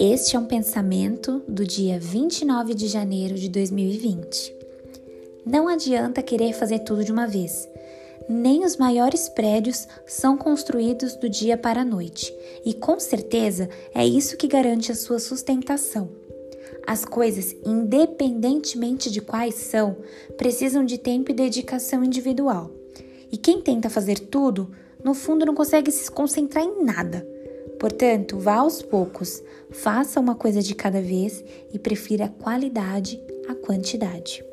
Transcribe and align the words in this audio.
Este 0.00 0.36
é 0.36 0.38
um 0.38 0.46
pensamento 0.46 1.42
do 1.48 1.64
dia 1.64 1.98
29 1.98 2.74
de 2.74 2.88
janeiro 2.88 3.34
de 3.34 3.48
2020. 3.48 4.54
Não 5.46 5.68
adianta 5.68 6.22
querer 6.22 6.52
fazer 6.52 6.80
tudo 6.80 7.04
de 7.04 7.12
uma 7.12 7.26
vez. 7.26 7.68
Nem 8.28 8.64
os 8.64 8.76
maiores 8.76 9.28
prédios 9.28 9.86
são 10.06 10.36
construídos 10.36 11.14
do 11.16 11.28
dia 11.28 11.56
para 11.56 11.80
a 11.80 11.84
noite, 11.84 12.34
e 12.64 12.74
com 12.74 12.98
certeza 13.00 13.68
é 13.94 14.06
isso 14.06 14.36
que 14.36 14.46
garante 14.46 14.92
a 14.92 14.94
sua 14.94 15.18
sustentação. 15.18 16.08
As 16.86 17.04
coisas, 17.04 17.54
independentemente 17.64 19.10
de 19.10 19.20
quais 19.20 19.54
são, 19.54 19.96
precisam 20.36 20.84
de 20.84 20.98
tempo 20.98 21.30
e 21.30 21.34
dedicação 21.34 22.04
individual. 22.04 22.70
E 23.30 23.36
quem 23.36 23.60
tenta 23.60 23.90
fazer 23.90 24.18
tudo, 24.18 24.70
no 25.04 25.14
fundo 25.14 25.46
não 25.46 25.54
consegue 25.54 25.90
se 25.90 26.10
concentrar 26.10 26.64
em 26.64 26.84
nada. 26.84 27.26
Portanto, 27.78 28.38
vá 28.38 28.56
aos 28.56 28.82
poucos, 28.82 29.42
faça 29.70 30.18
uma 30.18 30.34
coisa 30.34 30.60
de 30.60 30.74
cada 30.74 31.00
vez 31.00 31.44
e 31.72 31.78
prefira 31.78 32.24
a 32.24 32.28
qualidade 32.28 33.20
à 33.48 33.54
quantidade. 33.54 34.44